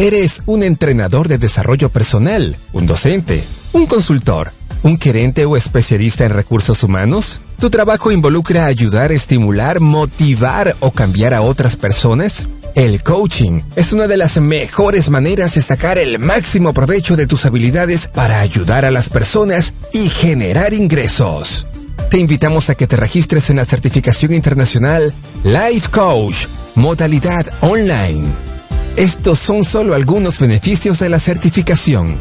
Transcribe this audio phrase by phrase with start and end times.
[0.00, 4.50] Eres un entrenador de desarrollo personal, un docente, un consultor,
[4.82, 7.42] un gerente o especialista en recursos humanos.
[7.58, 12.48] ¿Tu trabajo involucra ayudar, estimular, motivar o cambiar a otras personas?
[12.74, 17.44] El coaching es una de las mejores maneras de sacar el máximo provecho de tus
[17.44, 21.66] habilidades para ayudar a las personas y generar ingresos.
[22.10, 25.12] Te invitamos a que te registres en la certificación internacional
[25.44, 28.49] Life Coach, modalidad online.
[28.96, 32.16] Estos son solo algunos beneficios de la certificación.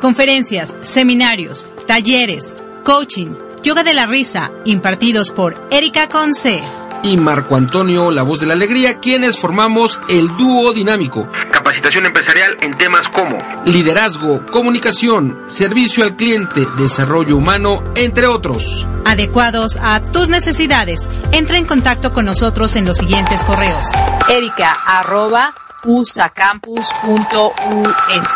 [0.01, 6.61] Conferencias, seminarios, talleres, coaching, yoga de la risa, impartidos por Erika Conce
[7.03, 11.29] y Marco Antonio, la voz de la alegría, quienes formamos el dúo dinámico.
[11.51, 18.87] Capacitación empresarial en temas como liderazgo, comunicación, servicio al cliente, desarrollo humano, entre otros.
[19.05, 21.09] Adecuados a tus necesidades.
[21.33, 23.87] Entra en contacto con nosotros en los siguientes correos.
[24.29, 25.55] Erika arroba
[25.85, 28.29] usacampus.us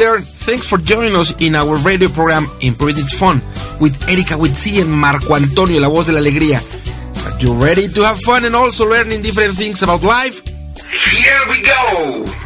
[0.00, 3.42] There, thanks for joining us in our radio program Improve It's Fun
[3.80, 6.58] with Erika Witsi and Marco Antonio, la voz de la alegría.
[7.26, 10.42] Are you ready to have fun and also learning different things about life?
[10.88, 12.39] Here we go!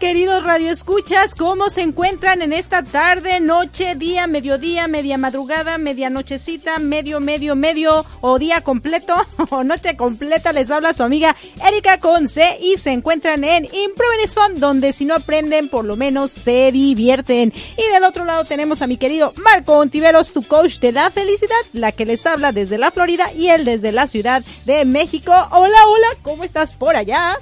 [0.00, 6.08] Queridos Radio Escuchas, ¿cómo se encuentran en esta tarde, noche, día, mediodía, media madrugada, media
[6.08, 9.14] nochecita, medio, medio, medio o día completo
[9.50, 10.54] o noche completa?
[10.54, 11.36] Les habla su amiga
[11.68, 16.30] Erika Conce y se encuentran en Improvenists Fund, donde si no aprenden, por lo menos
[16.30, 17.52] se divierten.
[17.76, 21.60] Y del otro lado tenemos a mi querido Marco Ontiveros, tu coach de la felicidad,
[21.74, 25.32] la que les habla desde la Florida y él desde la Ciudad de México.
[25.50, 27.38] Hola, hola, ¿cómo estás por allá?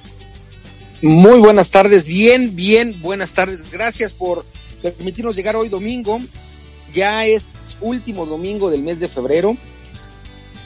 [1.00, 3.70] Muy buenas tardes, bien, bien, buenas tardes.
[3.70, 4.44] Gracias por
[4.82, 6.18] permitirnos llegar hoy domingo.
[6.92, 7.44] Ya es
[7.80, 9.56] último domingo del mes de febrero.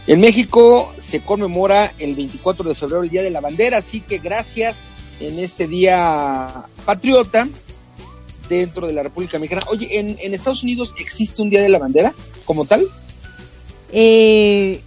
[0.06, 4.18] En México se conmemora el 24 de febrero el Día de la Bandera, así que
[4.18, 4.88] gracias
[5.20, 7.46] en este día patriota
[8.48, 9.66] dentro de la República Mexicana.
[9.68, 12.14] Oye, ¿en, Estados Unidos existe un Día de la Bandera
[12.46, 12.86] como tal?
[13.92, 14.80] Eh,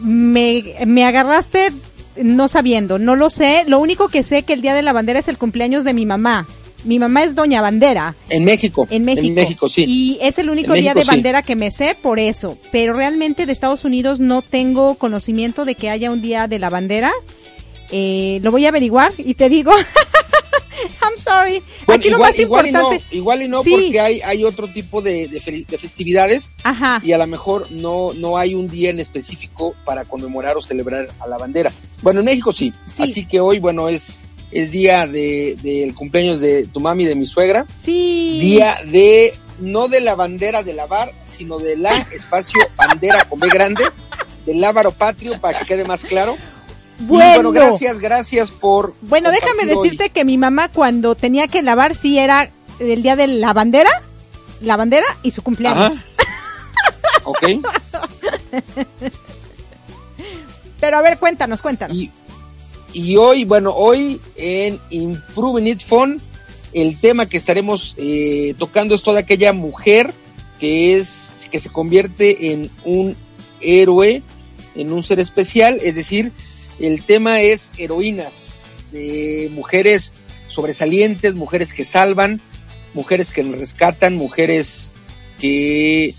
[0.00, 1.72] me, me agarraste
[2.16, 3.64] no sabiendo, no lo sé.
[3.66, 6.06] Lo único que sé que el Día de la Bandera es el cumpleaños de mi
[6.06, 6.46] mamá.
[6.84, 8.16] Mi mamá es Doña Bandera.
[8.28, 8.88] En México.
[8.90, 9.26] En México.
[9.26, 9.84] En México, sí.
[9.86, 11.46] Y es el único día de bandera sí.
[11.46, 12.58] que me sé por eso.
[12.72, 16.70] Pero realmente de Estados Unidos no tengo conocimiento de que haya un día de la
[16.70, 17.12] bandera.
[17.92, 19.72] Eh, lo voy a averiguar y te digo.
[21.02, 21.62] I'm sorry.
[21.86, 23.04] Bueno, Aquí igual, lo más igual importante.
[23.10, 23.70] Y no, igual y no, sí.
[23.72, 26.52] porque hay, hay otro tipo de, de, fe, de, festividades.
[26.64, 27.00] Ajá.
[27.04, 31.08] Y a lo mejor no, no hay un día en específico para conmemorar o celebrar
[31.20, 31.72] a la bandera.
[32.02, 32.72] Bueno, en México sí.
[32.90, 33.02] sí.
[33.02, 34.18] Así que hoy, bueno, es,
[34.50, 37.66] es día del de, cumpleaños de tu mami y de mi suegra.
[37.80, 38.38] Sí.
[38.40, 43.48] Día de, no de la bandera de lavar, sino de la espacio bandera con B
[43.48, 43.84] grande,
[44.46, 46.36] del lábaro patrio, para que quede más claro.
[47.02, 47.50] Bueno.
[47.50, 47.52] bueno.
[47.52, 48.94] gracias, gracias por.
[49.02, 53.26] Bueno, déjame decirte que mi mamá cuando tenía que lavar sí era el día de
[53.26, 53.90] la bandera,
[54.60, 55.92] la bandera y su cumpleaños.
[55.92, 56.04] Ajá.
[57.24, 57.48] ok.
[60.80, 61.96] Pero a ver, cuéntanos, cuéntanos.
[61.96, 62.10] Y,
[62.92, 66.20] y hoy, bueno, hoy en Improving It Fun,
[66.72, 70.12] el tema que estaremos eh, tocando es toda aquella mujer
[70.58, 73.16] que es que se convierte en un
[73.60, 74.22] héroe,
[74.74, 76.32] en un ser especial, es decir,
[76.82, 80.12] el tema es heroínas, de mujeres
[80.48, 82.40] sobresalientes, mujeres que salvan,
[82.92, 84.92] mujeres que rescatan, mujeres
[85.40, 86.14] que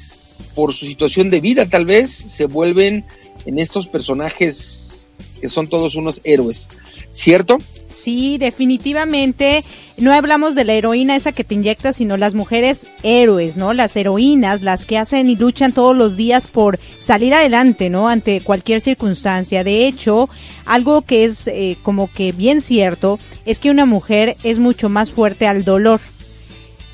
[0.56, 3.06] por su situación de vida tal vez se vuelven
[3.46, 6.70] en estos personajes que son todos unos héroes,
[7.14, 7.60] ¿cierto?
[7.94, 9.64] Sí, definitivamente.
[9.98, 13.74] No hablamos de la heroína esa que te inyecta, sino las mujeres héroes, ¿no?
[13.74, 18.10] Las heroínas, las que hacen y luchan todos los días por salir adelante, ¿no?
[18.10, 19.64] Ante cualquier circunstancia.
[19.64, 20.28] De hecho,
[20.66, 25.12] algo que es eh, como que bien cierto es que una mujer es mucho más
[25.12, 26.02] fuerte al dolor.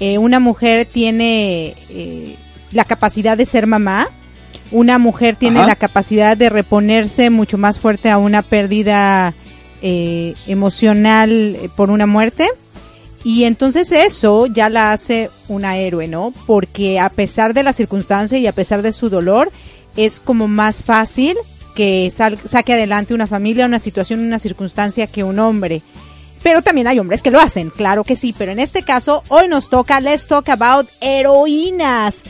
[0.01, 2.35] Eh, una mujer tiene eh,
[2.73, 4.09] la capacidad de ser mamá.
[4.71, 5.67] Una mujer tiene Ajá.
[5.69, 9.33] la capacidad de reponerse mucho más fuerte a una pérdida
[9.81, 12.49] eh, emocional por una muerte.
[13.23, 16.33] Y entonces eso ya la hace una héroe, ¿no?
[16.45, 19.51] Porque a pesar de la circunstancia y a pesar de su dolor,
[19.97, 21.35] es como más fácil
[21.75, 25.81] que sal, saque adelante una familia, una situación, una circunstancia que un hombre.
[26.41, 28.33] Pero también hay hombres que lo hacen, claro que sí.
[28.37, 32.21] Pero en este caso, hoy nos toca Let's Talk About Heroínas.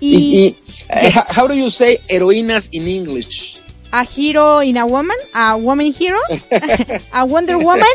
[0.00, 0.56] Y, y, y
[1.04, 1.16] yes.
[1.36, 3.61] how do you say heroínas in English?
[3.92, 6.18] A hero in a woman, a woman hero,
[7.12, 7.94] a Wonder Woman,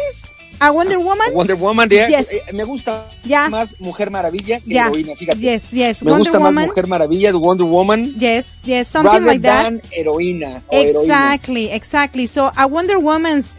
[0.62, 1.34] a Wonder Woman.
[1.34, 2.08] Wonder Woman, yeah.
[2.08, 2.50] yes.
[2.50, 3.50] eh, me gusta yeah.
[3.50, 4.90] más Mujer Maravilla que yeah.
[4.90, 5.40] heroína, fíjate.
[5.40, 6.04] Yes, yes.
[6.04, 6.56] Me Wonder gusta Woman.
[6.56, 8.14] más Mujer Maravilla de Wonder Woman.
[8.18, 9.64] Yes, yes, something rather like that.
[9.64, 10.62] than heroína.
[10.72, 12.28] exactly, exactly.
[12.28, 13.58] So a Wonder Woman's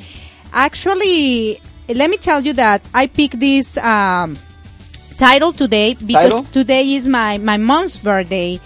[0.52, 4.38] actually, let me tell you that I picked this um,
[5.19, 6.44] title today because Title?
[6.52, 8.61] today is my my mom's birthday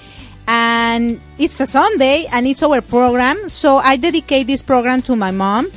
[0.47, 3.49] and it's a Sunday and it's our program.
[3.49, 5.71] So I dedicate this program to my mom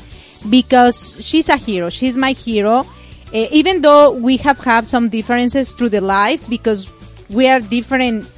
[0.49, 1.89] because she's a hero.
[1.89, 2.85] She's my hero.
[3.33, 6.89] Uh, even though we have had some differences through the life because
[7.29, 8.29] we are different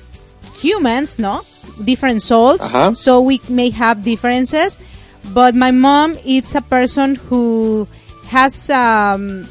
[0.55, 1.41] humans, no?
[1.83, 2.61] Different souls.
[2.61, 2.95] Uh-huh.
[2.95, 4.79] So we may have differences.
[5.33, 7.87] But my mom is a person who
[8.27, 9.47] has um,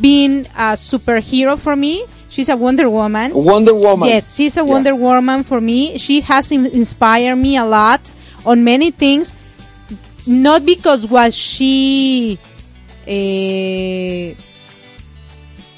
[0.00, 3.34] been a superhero for me She's a Wonder Woman.
[3.34, 4.08] Wonder Woman.
[4.08, 4.96] Yes, she's a Wonder yeah.
[4.96, 5.98] Woman for me.
[5.98, 8.10] She has inspired me a lot
[8.46, 9.34] on many things.
[10.26, 12.38] Not because what she
[13.04, 14.32] uh,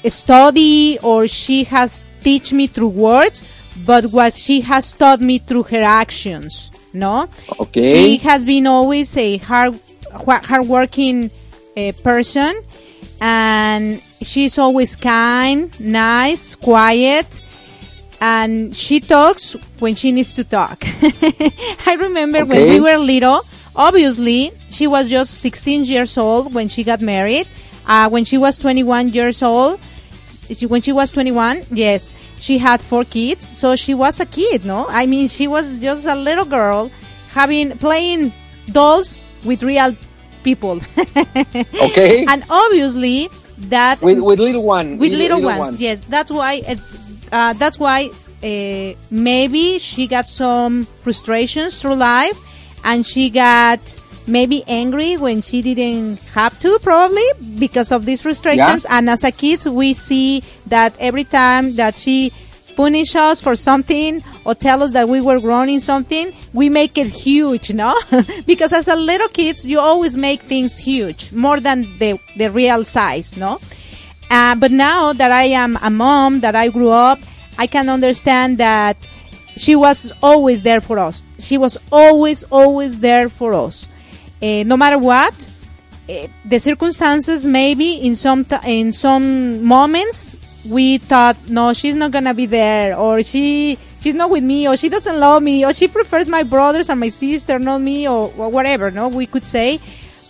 [0.09, 3.43] study or she has teach me through words,
[3.85, 6.71] but what she has taught me through her actions.
[6.93, 7.27] No.
[7.59, 7.81] Okay.
[7.81, 9.77] She has been always a hard,
[10.09, 11.31] hardworking
[11.75, 12.63] uh, person,
[13.19, 17.41] and she's always kind, nice, quiet,
[18.19, 20.83] and she talks when she needs to talk.
[21.85, 22.49] I remember okay.
[22.49, 27.47] when we were little, obviously, she was just 16 years old when she got married.
[27.87, 29.79] Uh, when she was 21 years old,
[30.49, 33.47] she, when she was 21, yes, she had four kids.
[33.47, 34.87] So she was a kid, no?
[34.89, 36.89] I mean, she was just a little girl
[37.29, 38.33] having, playing
[38.71, 39.95] dolls with real
[40.43, 40.81] people.
[41.75, 42.25] Okay.
[42.27, 44.97] and obviously that with with little one.
[44.97, 46.01] with little, ones, yes.
[46.01, 46.75] That's why uh,
[47.31, 48.11] uh, that's why
[48.43, 52.37] uh, maybe she got some frustrations through life
[52.83, 53.79] and she got
[54.27, 57.25] maybe angry when she didn't have to probably
[57.59, 58.85] because of these frustrations.
[58.89, 62.31] And as a kids we see that every time that she
[62.75, 66.97] punish us for something or tell us that we were wrong in something we make
[66.97, 67.97] it huge no
[68.45, 72.83] because as a little kids you always make things huge more than the the real
[72.83, 73.59] size no
[74.29, 77.19] uh, but now that I am a mom, that I grew up,
[77.57, 78.97] I can understand that
[79.55, 81.23] she was always there for us.
[81.39, 83.87] She was always, always there for us.
[84.41, 85.33] Uh, no matter what,
[86.09, 90.35] uh, the circumstances, maybe in some in some moments,
[90.67, 94.77] we thought, no, she's not gonna be there, or she she's not with me, or
[94.77, 98.31] she doesn't love me, or she prefers my brothers and my sister, not me, or,
[98.37, 98.91] or whatever.
[98.91, 99.79] No, we could say.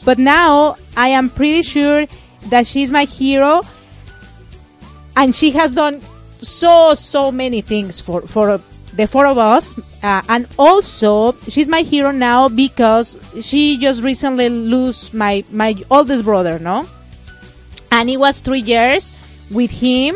[0.04, 2.06] But now I am pretty sure
[2.50, 3.62] that she's my hero
[5.18, 6.02] and she has done
[6.42, 8.62] so so many things for for
[8.94, 14.50] the four of us uh, and also she's my hero now because she just recently
[14.50, 16.88] lost my my oldest brother no
[17.92, 19.14] and it was three years
[19.52, 20.16] with him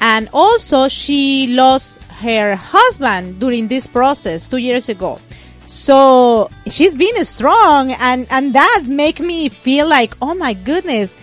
[0.00, 5.20] and also she lost her husband during this process two years ago
[5.66, 11.16] so she's been strong and and that make me feel like oh my goodness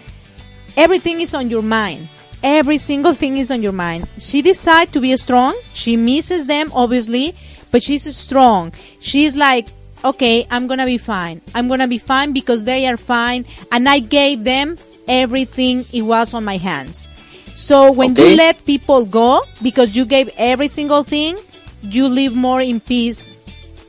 [0.77, 2.07] everything is on your mind
[2.43, 4.07] every single thing is on your mind.
[4.17, 5.55] She decided to be strong.
[5.73, 7.35] She misses them, obviously,
[7.71, 8.73] but she's strong.
[8.99, 9.67] She's like,
[10.03, 11.41] okay, I'm gonna be fine.
[11.53, 16.33] I'm gonna be fine because they are fine, and I gave them everything it was
[16.33, 17.07] on my hands.
[17.55, 18.31] So when Okay.
[18.31, 21.37] you let people go because you gave every single thing,
[21.81, 23.29] you live more in peace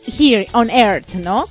[0.05, 1.47] here on earth, no?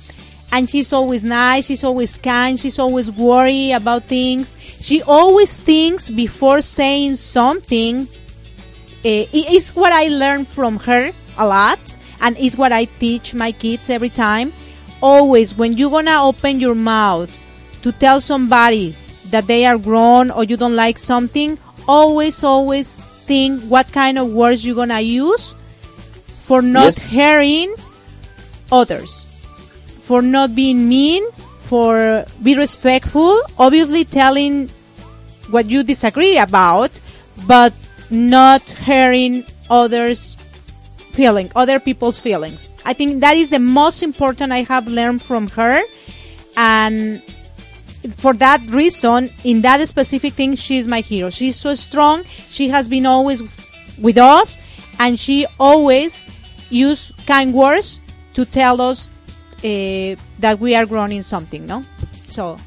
[0.52, 4.54] And she's always nice, she's always kind, she's always worried about things.
[4.80, 8.06] She always thinks before saying something.
[9.04, 11.80] Eh, it is what I learned from her a lot,
[12.20, 14.52] and it's what I teach my kids every time.
[15.00, 17.32] Always, when you're gonna open your mouth
[17.82, 18.94] to tell somebody
[19.30, 21.58] that they are grown or you don't like something,
[21.88, 25.54] always, always think what kind of words you're gonna use
[26.26, 27.10] for not Yes.
[27.10, 27.74] hurting
[28.70, 29.26] others,
[29.98, 31.24] for not being mean,
[31.60, 34.68] for be respectful, obviously telling
[35.50, 36.90] what you disagree about,
[37.46, 37.72] but
[38.10, 40.36] not hurting others
[41.12, 42.72] feeling, other people's feelings.
[42.84, 45.82] I think that is the most important I have learned from her.
[46.56, 47.22] And
[48.16, 51.30] for that reason, in that specific thing, she's my hero.
[51.30, 52.24] She's so strong.
[52.24, 53.42] She has been always
[53.98, 54.56] with us
[54.98, 56.24] and she always
[56.70, 58.00] use kind words
[58.34, 59.08] to tell us
[59.64, 61.84] uh, that we are growing in something, no?
[62.28, 62.58] So,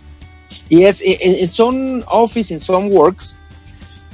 [0.69, 3.35] Yes, in, in some office, in some works,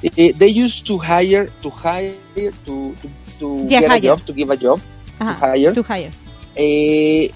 [0.02, 3.10] they used to hire to hire to to,
[3.40, 3.98] to Yeah, get hire.
[3.98, 4.82] a job to give a job
[5.22, 5.74] uh to hire.
[5.76, 6.12] To hire.
[6.58, 7.28] eh,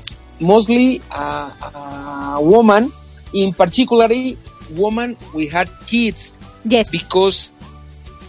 [0.41, 2.91] mostly a woman,
[3.33, 4.37] in particularly
[4.71, 6.89] woman we had kids Yes.
[6.89, 7.51] because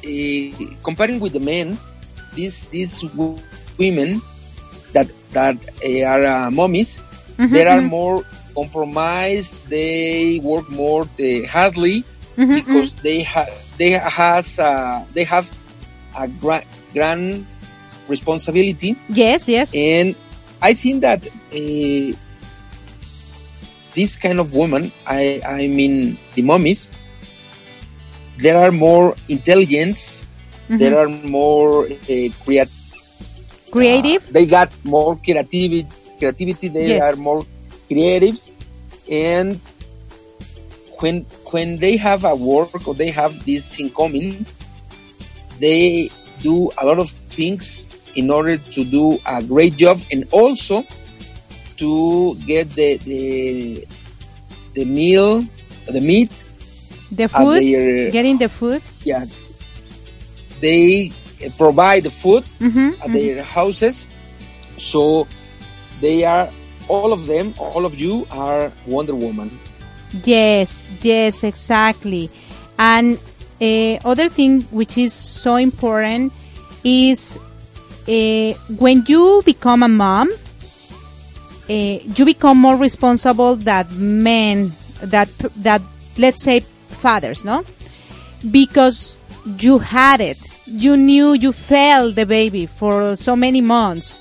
[0.04, 1.78] eh, comparing with the men,
[2.34, 4.20] these these women
[4.92, 6.98] that that eh, are uh, mommies,
[7.38, 7.88] Mhm, they are mhm.
[7.88, 8.24] more
[8.54, 9.54] compromised.
[9.68, 12.04] They work more eh, hardly
[12.36, 13.48] Mhm, because they have
[13.78, 15.50] they has uh, they have
[16.18, 17.44] a gra- grand
[18.08, 19.72] responsibility Yes, yes.
[19.74, 20.14] and
[20.62, 22.16] I think that uh,
[23.96, 26.90] this kind of woman, I, I mean the mummies,
[28.38, 30.24] there are more intelligence,
[30.68, 30.78] Mhm.
[30.78, 32.76] there are more uh, creat-
[33.70, 34.22] Creative.
[34.22, 35.86] uh, they got more creativity,
[36.18, 36.68] creativity.
[36.68, 37.02] They Yes.
[37.02, 37.44] are more
[37.88, 38.52] creatives,
[39.10, 39.58] and
[41.00, 44.44] when when they have a work or they have this in common,
[45.60, 46.10] they
[46.42, 50.84] do a lot of things in order to do a great job and also
[51.76, 53.86] to get the the,
[54.74, 55.44] the meal,
[55.88, 56.30] the meat,
[57.12, 57.62] the food.
[57.62, 58.82] their- getting the food.
[59.04, 59.24] yeah.
[60.60, 61.12] They
[61.58, 64.08] provide the food Mhm, at their houses,
[64.78, 65.26] so
[66.00, 66.48] they are
[66.88, 69.50] all of them, all of you are Wonder Woman.
[70.24, 72.30] Yes, yes, exactly.
[72.78, 73.18] And
[73.60, 76.32] uh, other thing which is so important
[76.84, 77.36] is
[78.08, 80.30] uh, when you become a mom,
[81.68, 85.82] you become more responsible that men, that that
[86.16, 87.64] let's say fathers, no?
[88.50, 89.16] Because
[89.58, 90.38] you had it.
[90.66, 94.18] You knew you felt the baby for so many months.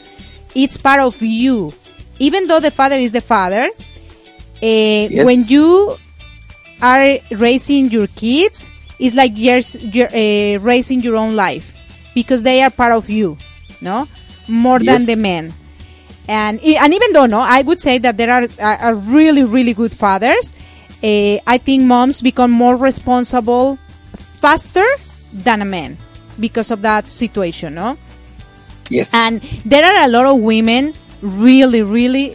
[0.53, 1.73] It's part of you.
[2.19, 5.95] Even though the father is the father, uh, when you
[6.81, 11.73] are raising your kids, it's like you're, you're uh, raising your own life
[12.13, 13.37] because they are part of you,
[13.81, 14.07] no?
[14.47, 15.05] More Yes.
[15.05, 15.53] than the men.
[16.27, 19.74] And and even though no, I would say that there are are, are really really
[19.74, 20.53] good fathers.
[21.03, 23.77] Uh, I think moms become more responsible
[24.41, 24.86] faster
[25.32, 25.98] than a man
[26.39, 27.98] because of that situation, no?
[28.89, 29.13] Yes.
[29.13, 32.34] And there are a lot of women really, really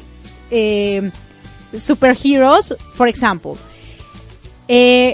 [0.52, 1.12] um,
[1.72, 2.72] superheroes.
[2.94, 3.58] For example,
[4.68, 5.12] uh,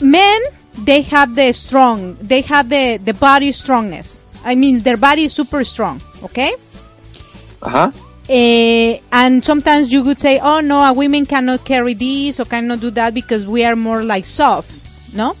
[0.00, 0.40] men
[0.78, 4.22] they have the strong, they have the the body strongness.
[4.44, 6.00] I mean, their body is super strong.
[6.22, 6.54] Okay.
[7.62, 7.90] Uh-huh.
[8.28, 12.80] Uh, and sometimes you could say, "Oh no, a women cannot carry this or cannot
[12.80, 14.70] do that because we are more like soft,"
[15.14, 15.34] no?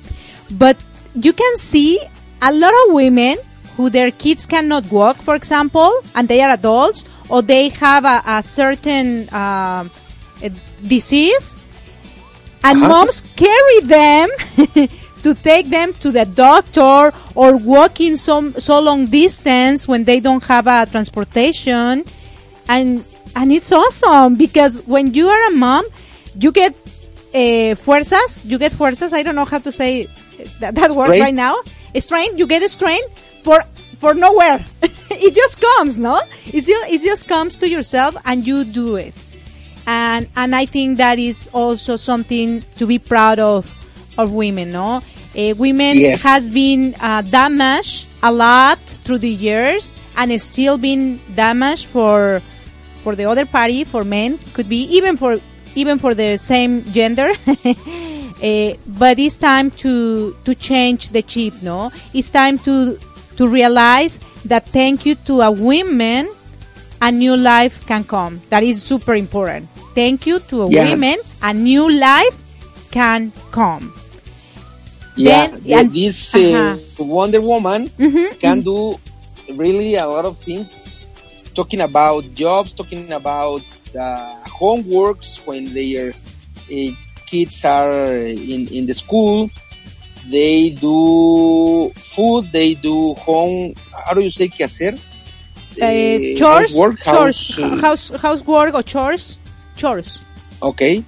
[0.50, 0.76] But
[1.14, 2.00] you can see
[2.42, 3.38] a lot of women
[3.76, 8.22] who their kids cannot walk, for example, and they are adults, or they have a,
[8.26, 9.84] a certain uh,
[10.82, 11.56] disease,
[12.64, 12.88] and Uh-huh.
[12.88, 14.28] moms carry them
[15.22, 20.42] to take them to the doctor or walking some so long distance when they don't
[20.44, 22.04] have a transportation.
[22.68, 23.04] And
[23.36, 25.84] and it's awesome because when you are a mom
[26.38, 26.74] you get
[27.34, 29.12] uh, fuerzas you get fuerzas.
[29.12, 30.08] I don't know how to say
[30.60, 31.56] that, that word right now.
[31.96, 33.02] Strain you get a strain
[33.42, 33.62] for
[33.96, 34.64] for nowhere.
[35.12, 36.20] It just comes no?
[36.46, 39.14] It's just, it just comes to yourself and you do it.
[39.86, 43.66] And and I think that is also something to be proud of
[44.18, 44.72] of women.
[44.72, 45.02] No,
[45.36, 46.22] uh, women Yes.
[46.22, 52.42] has been uh, damaged a lot through the years, and it's still being damaged for
[53.02, 55.40] for the other party, for men, could be even for
[55.74, 57.32] even for the same gender.
[58.40, 61.52] Uh, but it's time to to change the chip.
[61.60, 62.96] No, it's time to
[63.36, 66.24] to realize that thank you to a woman,
[67.02, 68.40] a new life can come.
[68.48, 69.68] That is super important.
[69.94, 70.88] Thank you to a Yeah.
[70.88, 72.32] women, a new life
[72.90, 73.92] can come.
[75.20, 78.78] Yeah, Then- the- and- this uh, Wonder Woman Mhm, can do
[79.62, 80.68] really a lot of things.
[81.54, 83.62] Talking about jobs, talking about
[83.94, 86.90] uh, homeworks when their uh,
[87.26, 88.16] kids are
[88.54, 89.50] in, in the school.
[90.30, 93.74] They do food, they do home.
[94.06, 94.94] How do you say qué hacer?
[95.80, 99.38] Uh, chores, housework, chores, house, uh, house, housework or chores,
[99.76, 100.18] chores,
[100.62, 101.02] Okay,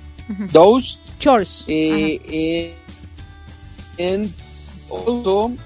[0.52, 0.98] those.
[1.20, 1.64] chores.
[1.68, 2.70] Eh, eh,
[3.98, 4.32] and
[4.90, 5.56] also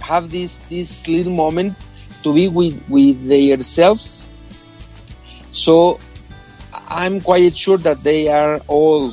[0.00, 1.76] have this this little moment
[2.22, 4.26] to be with with themselves.
[5.50, 6.00] So
[6.88, 9.12] I'm quite sure that they are all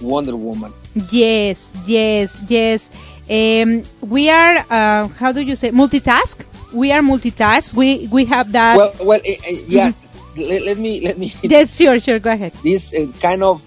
[0.00, 0.72] Wonder Woman.
[1.10, 2.90] Yes, yes, yes.
[3.28, 6.44] Um, we are, uh, how do you say, multitask?
[6.72, 7.74] We are multitask.
[7.74, 8.76] We we have that.
[8.76, 9.92] Well, well, eh, eh, yeah.
[10.36, 11.32] Let, let me let me.
[11.42, 12.18] yes, sure, sure.
[12.18, 12.52] Go ahead.
[12.62, 13.62] This uh, kind of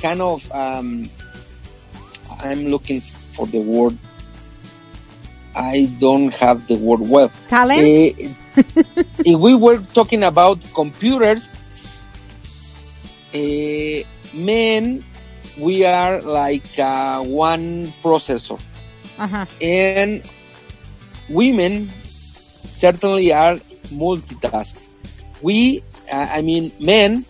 [0.00, 1.10] kind of um,
[2.42, 3.00] I'm looking
[3.38, 3.94] for the word.
[5.54, 7.30] I don't have the word well.
[7.48, 7.82] Talent?
[7.82, 8.10] Eh,
[9.22, 11.46] if we were talking about computers,
[13.34, 14.02] eh,
[14.34, 15.04] men,
[15.58, 18.58] we are like uh, one processor,
[19.18, 19.46] Uh-huh.
[19.62, 20.22] and
[21.30, 21.90] women
[22.70, 23.58] certainly are
[23.90, 24.78] multitask.
[25.42, 27.24] We, uh, I mean, men,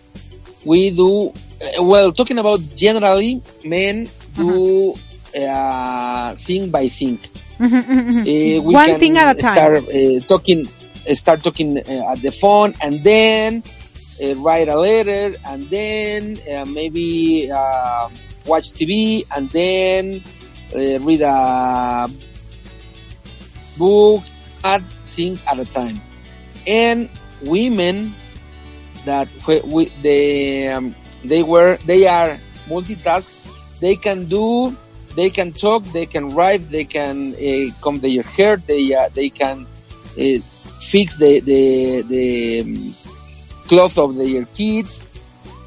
[0.65, 1.29] we do
[1.61, 2.11] uh, well.
[2.13, 4.05] Talking about generally, men
[4.37, 4.93] do
[5.35, 7.19] uh, thing by thing.
[7.59, 8.21] Mhm, mhm, mhm.
[8.23, 9.53] Uh, we One thing at a time.
[9.53, 10.67] Start uh, talking,
[11.09, 13.63] uh, start talking at the phone, and then
[14.37, 18.09] write a letter, and then uh, maybe uh,
[18.45, 20.21] watch TV, and then
[20.73, 22.09] read a
[23.77, 24.23] book.
[24.63, 24.83] At
[25.15, 26.01] thing at a time,
[26.67, 27.07] and
[27.41, 28.13] women
[29.05, 29.27] that
[29.63, 32.37] we, they um, they were they are
[32.67, 33.31] multitask.
[33.79, 34.75] They can do
[35.15, 39.29] they can talk, they can write, they can uh, comb their hair, they uh, they
[39.29, 39.65] can
[40.17, 40.39] uh,
[40.81, 42.93] fix the the the um,
[43.67, 45.05] clothes of their kids.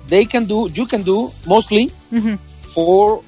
[0.09, 0.69] They can do.
[0.73, 2.39] You can do mostly Mhm.
[2.75, 3.23] four,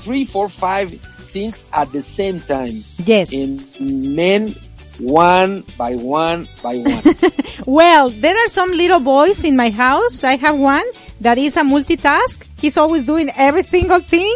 [0.00, 0.90] three, four, five
[1.32, 2.84] things at the same time.
[3.06, 3.32] Yes.
[3.32, 4.54] And men,
[4.98, 7.02] one by one by one.
[7.66, 10.24] Well, there are some little boys in my house.
[10.24, 10.84] I have one
[11.20, 12.42] that is a multitask.
[12.60, 14.34] He's always doing every single thing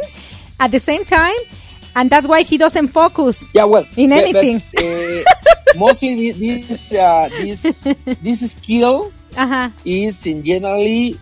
[0.60, 1.36] at the same time,
[1.94, 3.50] and that's why he doesn't focus.
[3.54, 4.60] Yeah, well, in but- anything.
[4.74, 5.22] but, uh,
[5.76, 7.62] mostly this uh, this
[8.22, 9.68] this skill Uh-huh.
[9.84, 11.12] is in generally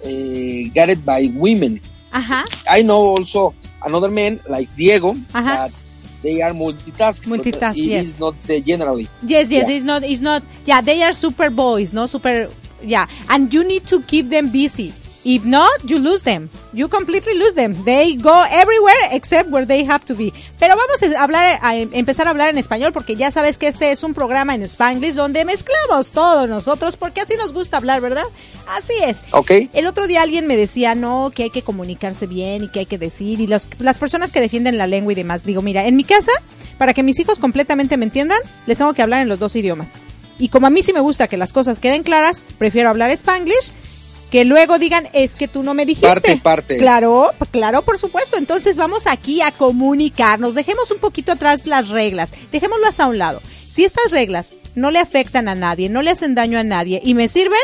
[0.00, 1.80] uh, guided by women.
[2.16, 2.40] Uh-huh.
[2.64, 3.52] I know also
[3.84, 5.44] another man like Diego Uh-huh.
[5.44, 5.72] that
[6.24, 7.28] they are multitask.
[7.28, 8.06] Multitask, it yes.
[8.06, 9.04] is not the generally.
[9.22, 9.76] Yes, yes, Yeah.
[9.76, 12.48] it's not, it's not, yeah, they are super boys, no super,
[12.80, 14.94] yeah, and you need to keep them busy.
[15.30, 16.48] If not, you lose them.
[16.72, 17.74] You completely lose them.
[17.84, 20.32] They go everywhere except where they have to be.
[20.58, 23.66] Pero vamos a hablar, a em- empezar a hablar en español porque ya sabes que
[23.68, 28.00] este es un programa en Spanglish donde mezclamos todos nosotros porque así nos gusta hablar,
[28.00, 28.24] ¿verdad?
[28.74, 29.18] Así es.
[29.32, 29.50] Ok.
[29.74, 32.86] El otro día alguien me decía, no, que hay que comunicarse bien y que hay
[32.86, 33.38] que decir.
[33.38, 36.32] Y los- las personas que defienden la lengua y demás, digo, mira, en mi casa,
[36.78, 39.90] para que mis hijos completamente me entiendan, les tengo que hablar en los dos idiomas.
[40.38, 43.72] Y como a mí sí me gusta que las cosas queden claras, prefiero hablar Spanglish,
[44.30, 46.06] que luego digan, es que tú no me dijiste.
[46.06, 46.78] Parte, parte.
[46.78, 48.36] Claro, claro, por supuesto.
[48.36, 50.54] Entonces vamos aquí a comunicarnos.
[50.54, 52.34] Dejemos un poquito atrás las reglas.
[52.52, 53.40] Dejémoslas a un lado.
[53.68, 57.14] Si estas reglas no le afectan a nadie, no le hacen daño a nadie y
[57.14, 57.58] me sirven,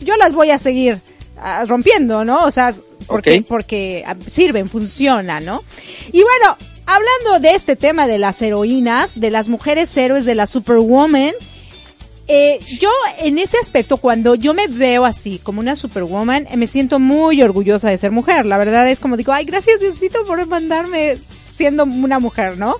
[0.00, 1.00] yo las voy a seguir
[1.38, 2.44] ah, rompiendo, ¿no?
[2.44, 2.74] O sea,
[3.06, 5.62] porque, porque ah, sirven, funcionan, ¿no?
[6.12, 10.46] Y bueno, hablando de este tema de las heroínas, de las mujeres héroes, de la
[10.46, 11.32] Superwoman,
[12.26, 16.66] eh, yo en ese aspecto, cuando yo me veo así, como una superwoman, eh, me
[16.66, 18.46] siento muy orgullosa de ser mujer.
[18.46, 22.76] La verdad es como digo, ay, gracias Diosito por mandarme siendo una mujer, ¿no?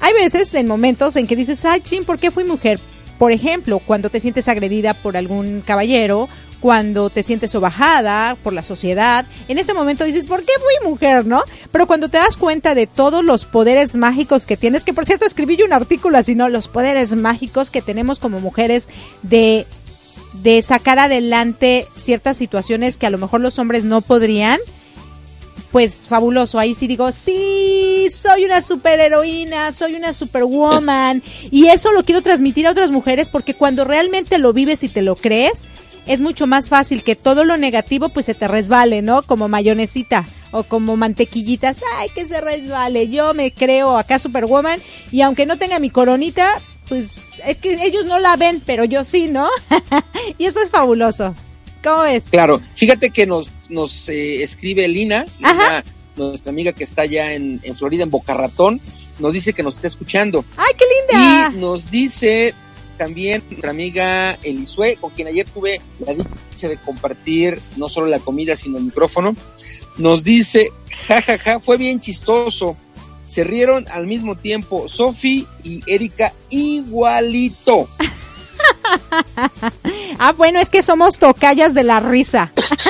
[0.00, 2.80] Hay veces en momentos en que dices, ay, chin, ¿por qué fui mujer?
[3.20, 8.62] Por ejemplo, cuando te sientes agredida por algún caballero, cuando te sientes sobajada por la
[8.62, 11.42] sociedad, en ese momento dices, ¿por qué fui mujer, no?
[11.70, 15.26] Pero cuando te das cuenta de todos los poderes mágicos que tienes, que por cierto
[15.26, 16.48] escribí yo un artículo así, ¿no?
[16.48, 18.88] Los poderes mágicos que tenemos como mujeres
[19.20, 19.66] de
[20.42, 24.60] de sacar adelante ciertas situaciones que a lo mejor los hombres no podrían,
[25.70, 26.58] pues fabuloso.
[26.58, 31.22] Ahí sí digo, sí, soy una superheroína, soy una superwoman.
[31.50, 35.02] y eso lo quiero transmitir a otras mujeres porque cuando realmente lo vives y te
[35.02, 35.66] lo crees,
[36.06, 39.22] es mucho más fácil que todo lo negativo pues se te resbale, ¿no?
[39.22, 43.08] Como mayonesita o como mantequillitas, ay, que se resbale.
[43.08, 44.80] Yo me creo acá superwoman
[45.12, 46.48] y aunque no tenga mi coronita,
[46.88, 49.48] pues es que ellos no la ven, pero yo sí, ¿no?
[50.38, 51.34] y eso es fabuloso.
[51.82, 52.24] ¿Cómo ves?
[52.30, 55.84] Claro, fíjate que nos, nos eh, escribe Lina, Lina,
[56.16, 58.80] nuestra amiga que está allá en, en Florida, en Boca Ratón,
[59.18, 60.44] nos dice que nos está escuchando.
[60.56, 61.52] ¡Ay, qué linda!
[61.54, 62.54] Y nos dice
[62.96, 68.18] también nuestra amiga Elisue, con quien ayer tuve la dicha de compartir no solo la
[68.18, 69.34] comida, sino el micrófono,
[69.96, 70.70] nos dice,
[71.06, 72.76] jajaja, ja, ja, fue bien chistoso.
[73.26, 77.88] Se rieron al mismo tiempo Sofi y Erika igualito.
[80.18, 82.52] ah, bueno, es que somos tocallas de la risa.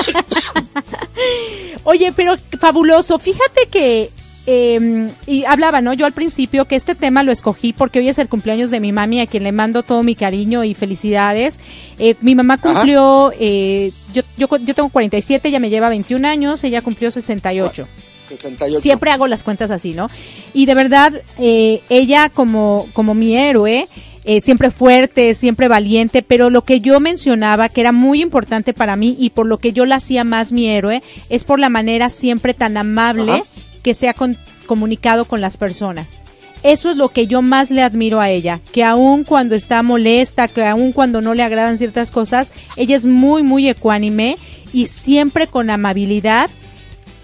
[1.83, 3.19] Oye, pero fabuloso.
[3.19, 4.11] Fíjate que
[4.47, 5.93] eh, y hablaba, ¿no?
[5.93, 8.91] Yo al principio que este tema lo escogí porque hoy es el cumpleaños de mi
[8.91, 11.59] mami, a quien le mando todo mi cariño y felicidades.
[11.99, 16.63] Eh, mi mamá cumplió, eh, yo, yo, yo tengo 47, ella me lleva 21 años,
[16.63, 17.87] ella cumplió 68.
[18.27, 18.81] 68.
[18.81, 20.09] Siempre hago las cuentas así, ¿no?
[20.53, 23.87] Y de verdad, eh, ella como, como mi héroe,
[24.25, 28.95] eh, siempre fuerte, siempre valiente, pero lo que yo mencionaba que era muy importante para
[28.95, 32.09] mí y por lo que yo la hacía más mi héroe es por la manera
[32.09, 33.43] siempre tan amable Ajá.
[33.83, 36.19] que se ha con- comunicado con las personas.
[36.63, 40.47] Eso es lo que yo más le admiro a ella, que aun cuando está molesta,
[40.47, 44.37] que aun cuando no le agradan ciertas cosas, ella es muy, muy ecuánime
[44.71, 46.51] y siempre con amabilidad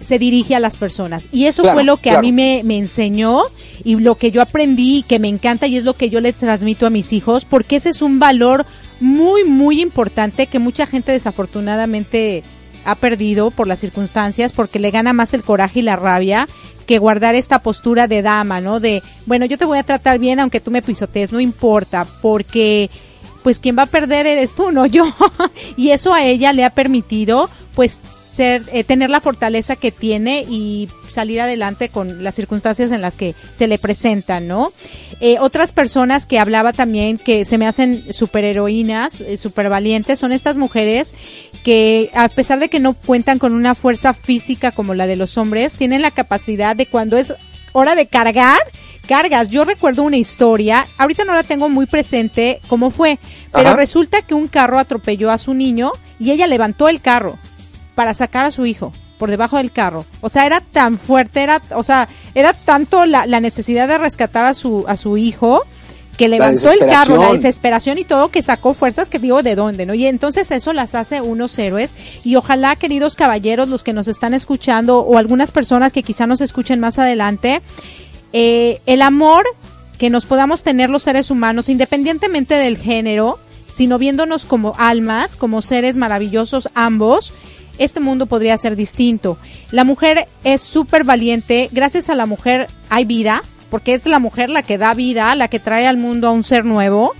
[0.00, 1.28] se dirige a las personas.
[1.32, 3.42] Y eso Claro, fue lo que a mí me, me enseñó
[3.84, 6.36] y lo que yo aprendí y que me encanta y es lo que yo les
[6.36, 8.66] transmito a mis hijos, porque ese es un valor
[9.00, 12.42] muy, muy importante que mucha gente desafortunadamente
[12.84, 16.48] ha perdido por las circunstancias, porque le gana más el coraje y la rabia
[16.86, 18.80] que guardar esta postura de dama, ¿no?
[18.80, 22.88] De, bueno, yo te voy a tratar bien aunque tú me pisotees, no importa, porque
[23.42, 25.04] pues quien va a perder eres tú, no yo.
[25.76, 28.00] y eso a ella le ha permitido pues
[28.38, 33.16] ser, eh, tener la fortaleza que tiene y salir adelante con las circunstancias en las
[33.16, 34.72] que se le presentan, ¿no?
[35.18, 40.30] Eh, otras personas que hablaba también que se me hacen superheroínas, eh, super valientes, son
[40.30, 41.14] estas mujeres
[41.64, 45.36] que a pesar de que no cuentan con una fuerza física como la de los
[45.36, 47.34] hombres, tienen la capacidad de cuando es
[47.72, 48.60] hora de cargar,
[49.08, 49.48] cargas.
[49.48, 53.18] Yo recuerdo una historia, ahorita no la tengo muy presente cómo fue,
[53.52, 53.76] pero Ajá.
[53.76, 57.36] resulta que un carro atropelló a su niño y ella levantó el carro
[57.98, 60.06] para sacar a su hijo por debajo del carro.
[60.20, 64.44] O sea, era tan fuerte, era, o sea, era tanto la, la necesidad de rescatar
[64.44, 65.64] a su, a su hijo
[66.16, 67.98] que levantó el carro, la desesperación.
[67.98, 69.94] y todo, que sacó fuerzas que digo de dónde, ¿no?
[69.94, 74.32] Y entonces eso las hace unos héroes y ojalá, queridos caballeros, los que nos están
[74.32, 77.62] escuchando o algunas personas que quizá nos escuchen más adelante,
[78.32, 79.44] eh, el amor
[79.98, 85.62] que nos podamos tener los seres humanos, independientemente del género, sino viéndonos como almas, como
[85.62, 87.32] seres maravillosos ambos,
[87.78, 89.38] este mundo podría ser distinto.
[89.70, 94.50] La mujer es súper valiente, gracias a la mujer hay vida, porque es la mujer
[94.50, 97.14] la que da vida, la que trae al mundo a un ser nuevo.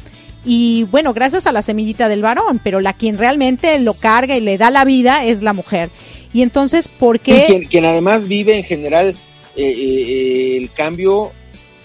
[0.44, 4.40] Y bueno, gracias a la semillita del varón, pero la quien realmente lo carga y
[4.40, 5.90] le da la vida es la mujer.
[6.32, 7.66] Y entonces, ¿por qué?
[7.68, 9.14] quien, además vive en general
[9.56, 11.32] eh, eh, el cambio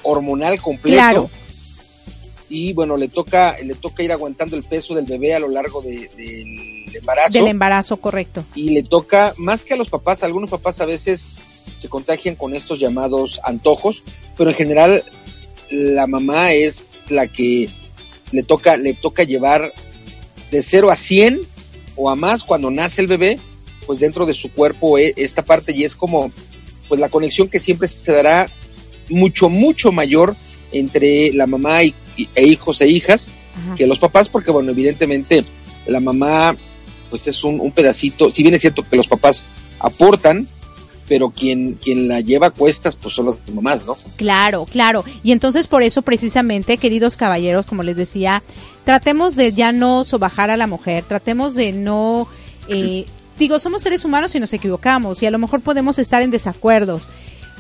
[0.03, 0.95] hormonal completo.
[0.95, 1.29] Claro.
[2.49, 5.81] Y bueno, le toca, le toca ir aguantando el peso del bebé a lo largo
[5.81, 7.37] del embarazo.
[7.37, 8.45] Del embarazo, correcto.
[8.55, 11.25] Y le toca, más que a los papás, algunos papás a veces
[11.79, 14.03] se contagian con estos llamados antojos,
[14.37, 15.03] pero en general
[15.69, 17.69] la mamá es la que
[18.31, 19.73] le toca, le toca llevar
[20.51, 21.41] de 0 a 100
[21.95, 23.39] o a más cuando nace el bebé,
[23.85, 26.31] pues dentro de su cuerpo eh, esta parte y es como
[26.87, 28.47] pues la conexión que siempre se dará
[29.09, 30.35] mucho, mucho mayor
[30.71, 31.93] entre la mamá y,
[32.35, 33.31] e hijos e hijas
[33.75, 35.45] que los papás, porque bueno, evidentemente
[35.85, 36.55] la mamá
[37.13, 39.45] pues es un, un, pedacito, si bien es cierto que los papás
[39.77, 40.47] aportan,
[41.07, 43.95] pero quien, quien la lleva a cuestas pues son las mamás, ¿no?
[44.15, 45.05] Claro, claro.
[45.21, 48.41] Y entonces por eso precisamente, queridos caballeros, como les decía,
[48.83, 52.27] tratemos de ya no sobajar a la mujer, tratemos de no...
[52.67, 53.05] Eh,
[53.37, 57.03] digo, somos seres humanos y nos equivocamos y a lo mejor podemos estar en desacuerdos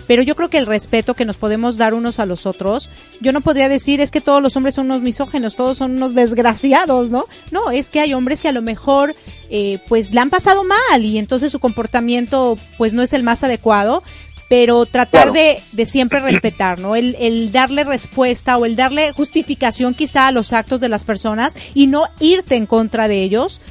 [0.07, 2.89] pero yo creo que el respeto que nos podemos dar unos a los otros,
[3.21, 6.15] yo no podría decir es que todos los hombres son unos misógenos, todos son unos
[6.15, 7.25] desgraciados, ¿no?
[7.51, 9.15] No, es que hay hombres que a lo mejor
[9.49, 13.43] eh, pues la han pasado mal y entonces su comportamiento pues no es el más
[13.43, 14.03] adecuado,
[14.49, 16.95] pero tratar de, de, siempre respetar, ¿no?
[16.95, 21.55] El, el darle respuesta o el darle justificación quizá a los actos de las personas
[21.73, 23.61] y no irte en contra de ellos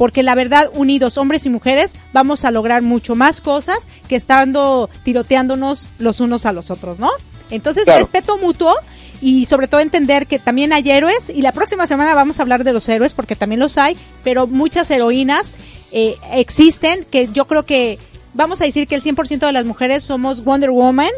[0.00, 4.88] porque la verdad, unidos hombres y mujeres, vamos a lograr mucho más cosas que estando
[5.02, 7.10] tiroteándonos los unos a los otros, ¿no?
[7.50, 8.74] Entonces, respeto mutuo
[9.20, 12.64] y sobre todo entender que también hay héroes y la próxima semana vamos a hablar
[12.64, 15.52] de los héroes porque también los hay, pero muchas heroínas
[15.92, 17.98] eh, existen que yo creo que
[18.32, 21.10] vamos a decir que el 100% de las mujeres somos Wonder Woman.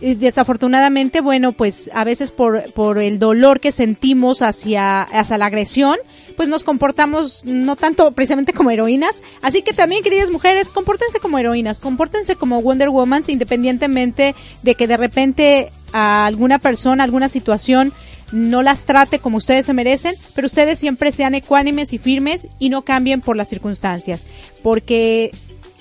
[0.00, 5.96] Desafortunadamente, bueno, pues a veces por, por el dolor que sentimos hacia, hacia la agresión,
[6.36, 9.22] pues nos comportamos no tanto precisamente como heroínas.
[9.40, 14.86] Así que también, queridas mujeres, compórtense como heroínas, compórtense como Wonder Woman, independientemente de que
[14.86, 17.92] de repente a alguna persona, alguna situación
[18.32, 22.68] no las trate como ustedes se merecen, pero ustedes siempre sean ecuánimes y firmes y
[22.68, 24.26] no cambien por las circunstancias,
[24.62, 25.30] porque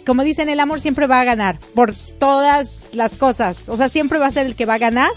[0.06, 4.20] como dicen, el amor siempre va a ganar por todas las cosas, o sea, siempre
[4.20, 5.12] va a ser el que va a ganar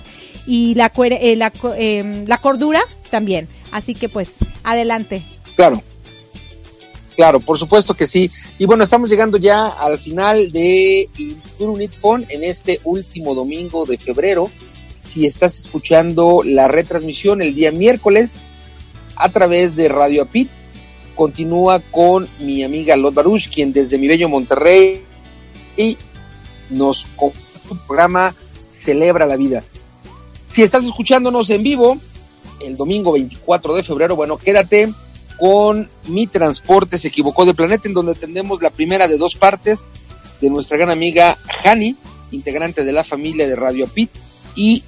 [0.46, 3.48] y la, eh, la, eh, la cordura también.
[3.70, 5.22] Así que pues, adelante.
[5.57, 5.83] Claro.
[7.16, 8.31] Claro, por supuesto que sí.
[8.59, 11.09] Y bueno, estamos llegando ya al final de
[11.59, 14.48] Unit Phone en este último domingo de febrero.
[15.01, 18.37] Si estás escuchando la retransmisión el día miércoles
[19.16, 20.48] a través de Radio Apit,
[21.18, 25.02] continúa con mi amiga Lot Baruch, quien desde mi bello Monterrey
[25.76, 25.98] y
[26.70, 27.09] nos
[27.88, 28.37] programa
[28.70, 29.64] Celebra la Vida.
[30.46, 31.98] Si estás escuchándonos en vivo,
[32.61, 34.14] el domingo 24 de febrero.
[34.14, 34.94] Bueno, quédate
[35.37, 39.87] con Mi Transporte se equivocó de planeta, en donde tendremos la primera de dos partes
[40.40, 41.96] de nuestra gran amiga Hani,
[42.31, 44.11] integrante de la familia de Radio Pit,
[44.54, 44.85] y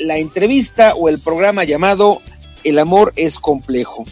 [0.00, 2.20] la entrevista o el programa llamado
[2.64, 4.04] El amor es complejo.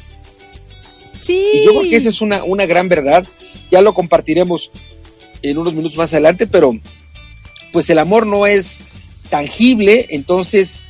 [1.27, 3.27] Y yo creo que esa es una, una gran verdad.
[3.71, 4.71] Ya lo compartiremos
[5.43, 6.79] en unos minutos más adelante, pero
[7.73, 8.83] pues el amor no es
[9.29, 10.83] tangible, entonces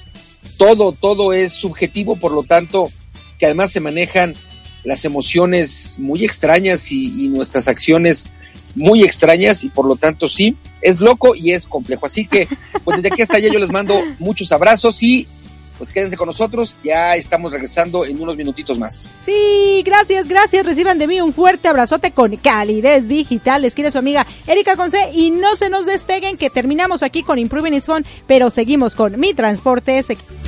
[0.56, 2.90] todo, todo es subjetivo, por lo tanto,
[3.38, 4.34] que además se manejan
[4.84, 8.26] las emociones muy extrañas y, nuestras acciones
[8.74, 12.06] muy extrañas y por lo tanto sí, es loco y es complejo.
[12.06, 12.48] Así que,
[12.84, 15.26] pues desde aquí hasta allá yo les mando muchos abrazos y
[15.78, 19.12] pues quédense con nosotros, ya estamos regresando en unos minutitos más.
[19.24, 23.98] Sí, gracias, gracias, reciban de mí un fuerte abrazote con calidez digital, les quiere su
[23.98, 28.04] amiga Erika Conce y no se nos despeguen que terminamos aquí con Improving It's Fun,
[28.26, 30.02] pero seguimos con Mi Transporte.
[30.02, 30.47] Thanks